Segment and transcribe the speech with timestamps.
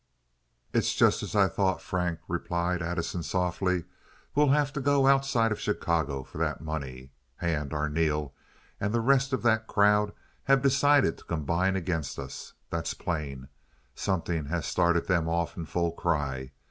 [0.73, 3.83] "It's just as I thought, Frank," replied Addison, softly.
[4.33, 7.11] "We'll have to go outside of Chicago for that money.
[7.35, 8.33] Hand, Arneel,
[8.79, 10.11] and the rest of that crowd
[10.45, 12.53] have decided to combine against us.
[12.71, 13.47] That's plain.
[13.93, 16.49] Something has started them off in full cry.